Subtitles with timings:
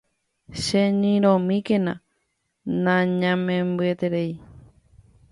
[0.63, 1.93] Cheñyrõmíkena
[2.83, 4.23] nañañembyatýire.